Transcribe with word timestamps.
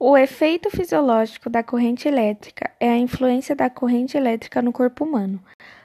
O 0.00 0.16
efeito 0.16 0.70
fisiológico 0.70 1.50
da 1.50 1.62
corrente 1.62 2.06
elétrica 2.06 2.70
é 2.78 2.88
a 2.88 2.96
influência 2.96 3.56
da 3.56 3.68
corrente 3.68 4.16
elétrica 4.16 4.62
no 4.62 4.72
corpo 4.72 5.04
humano. 5.04 5.42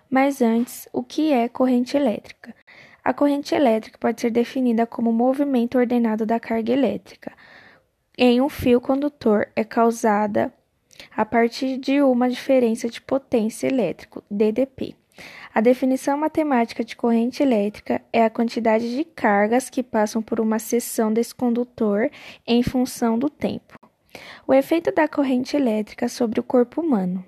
Mas 0.10 0.42
antes, 0.42 0.88
o 0.94 1.04
que 1.04 1.34
é 1.34 1.50
corrente 1.50 1.98
elétrica? 1.98 2.56
A 3.04 3.14
corrente 3.14 3.56
elétrica 3.56 3.98
pode 3.98 4.22
ser 4.22 4.30
definida 4.30 4.86
como 4.86 5.10
o 5.10 5.14
movimento 5.14 5.78
ordenado 5.78 6.26
da 6.26 6.40
carga 6.40 6.72
elétrica 6.72 7.32
em 8.18 8.40
um 8.40 8.48
fio 8.48 8.80
condutor 8.80 9.48
é 9.56 9.64
causada 9.64 10.54
a 11.16 11.26
partir 11.26 11.78
de 11.78 12.00
uma 12.02 12.30
diferença 12.30 12.88
de 12.88 13.02
potência 13.02 13.68
elétrico, 13.68 14.24
DDP. 14.30 14.96
A 15.52 15.60
definição 15.60 16.16
matemática 16.18 16.84
de 16.84 16.96
corrente 16.96 17.42
elétrica 17.42 18.02
é 18.14 18.24
a 18.24 18.30
quantidade 18.30 18.96
de 18.96 19.04
cargas 19.04 19.70
que 19.70 19.82
passam 19.82 20.22
por 20.22 20.40
uma 20.40 20.60
seção 20.60 21.12
desse 21.12 21.34
condutor 21.34 22.12
em 22.46 22.62
função 22.62 23.18
do 23.18 23.30
tempo. 23.30 23.74
O 24.48 24.54
efeito 24.54 24.92
da 24.92 25.08
corrente 25.08 25.56
elétrica 25.56 26.08
sobre 26.08 26.40
o 26.40 26.44
corpo 26.44 26.82
humano. 26.82 27.26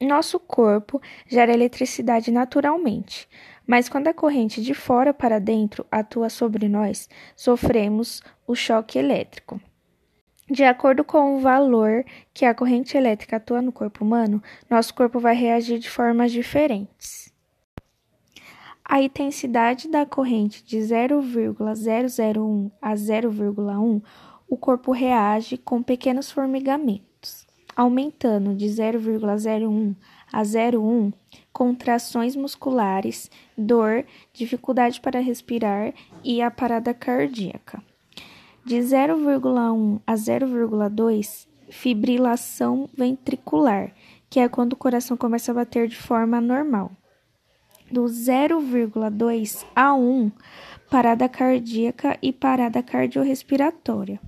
Nosso 0.00 0.40
corpo 0.40 1.00
gera 1.26 1.52
eletricidade 1.52 2.30
naturalmente, 2.30 3.28
mas 3.66 3.88
quando 3.88 4.08
a 4.08 4.14
corrente 4.14 4.62
de 4.62 4.72
fora 4.72 5.12
para 5.12 5.38
dentro 5.38 5.86
atua 5.90 6.30
sobre 6.30 6.68
nós, 6.68 7.08
sofremos 7.36 8.22
o 8.46 8.54
choque 8.54 8.98
elétrico. 8.98 9.60
De 10.50 10.64
acordo 10.64 11.04
com 11.04 11.36
o 11.36 11.40
valor 11.40 12.04
que 12.34 12.44
a 12.44 12.54
corrente 12.54 12.96
elétrica 12.96 13.36
atua 13.36 13.62
no 13.62 13.70
corpo 13.70 14.02
humano, 14.04 14.42
nosso 14.68 14.92
corpo 14.92 15.20
vai 15.20 15.36
reagir 15.36 15.78
de 15.78 15.88
formas 15.88 16.32
diferentes. 16.32 17.32
A 18.84 19.00
intensidade 19.00 19.86
da 19.88 20.04
corrente 20.04 20.64
de 20.64 20.80
0,001 20.80 22.72
a 22.82 22.94
0,1 22.94 24.02
o 24.50 24.56
corpo 24.56 24.90
reage 24.90 25.56
com 25.56 25.80
pequenos 25.80 26.32
formigamentos, 26.32 27.46
aumentando 27.76 28.52
de 28.52 28.66
0,01 28.66 29.94
a 30.32 30.42
0,1 30.42 31.12
contrações 31.52 32.34
musculares, 32.34 33.30
dor, 33.56 34.04
dificuldade 34.32 35.00
para 35.00 35.20
respirar 35.20 35.94
e 36.24 36.42
a 36.42 36.50
parada 36.50 36.92
cardíaca. 36.92 37.80
De 38.64 38.76
0,1 38.76 40.00
a 40.04 40.14
0,2, 40.14 41.46
fibrilação 41.70 42.90
ventricular, 42.92 43.94
que 44.28 44.40
é 44.40 44.48
quando 44.48 44.72
o 44.72 44.76
coração 44.76 45.16
começa 45.16 45.52
a 45.52 45.54
bater 45.54 45.86
de 45.86 45.96
forma 45.96 46.40
normal. 46.40 46.90
Do 47.90 48.02
0,2 48.02 49.64
a 49.76 49.94
1, 49.94 50.32
parada 50.90 51.28
cardíaca 51.28 52.18
e 52.20 52.32
parada 52.32 52.82
cardiorrespiratória 52.82 54.20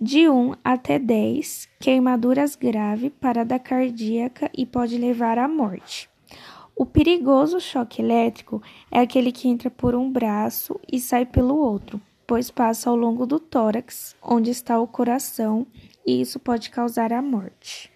de 0.00 0.28
1 0.28 0.54
até 0.62 0.96
10, 0.96 1.68
queimaduras 1.80 2.54
grave, 2.54 3.10
parada 3.10 3.58
cardíaca 3.58 4.48
e 4.56 4.64
pode 4.64 4.96
levar 4.96 5.38
à 5.38 5.48
morte. 5.48 6.08
O 6.76 6.86
perigoso 6.86 7.60
choque 7.60 8.00
elétrico 8.00 8.62
é 8.92 9.00
aquele 9.00 9.32
que 9.32 9.48
entra 9.48 9.68
por 9.68 9.96
um 9.96 10.08
braço 10.08 10.78
e 10.90 11.00
sai 11.00 11.26
pelo 11.26 11.56
outro, 11.56 12.00
pois 12.24 12.48
passa 12.48 12.88
ao 12.88 12.94
longo 12.94 13.26
do 13.26 13.40
tórax, 13.40 14.14
onde 14.22 14.50
está 14.50 14.78
o 14.78 14.86
coração, 14.86 15.66
e 16.06 16.20
isso 16.20 16.38
pode 16.38 16.70
causar 16.70 17.12
a 17.12 17.20
morte. 17.20 17.90